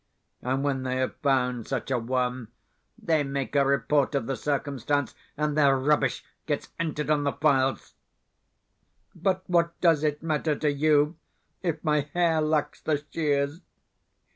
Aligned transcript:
And 0.41 0.63
when 0.63 0.81
they 0.81 0.95
have 0.95 1.15
found 1.17 1.67
such 1.67 1.91
a 1.91 1.99
one 1.99 2.47
they 2.97 3.21
make 3.23 3.55
a 3.55 3.63
report 3.63 4.15
of 4.15 4.25
the 4.25 4.35
circumstance, 4.35 5.13
and 5.37 5.55
their 5.55 5.77
rubbish 5.77 6.25
gets 6.47 6.69
entered 6.79 7.11
on 7.11 7.23
the 7.23 7.33
file.... 7.33 7.77
But 9.13 9.43
what 9.45 9.79
does 9.79 10.03
it 10.03 10.23
matter 10.23 10.55
to 10.55 10.71
you 10.73 11.17
if 11.61 11.83
my 11.83 11.99
hair 12.15 12.41
lacks 12.41 12.81
the 12.81 13.03
shears? 13.11 13.61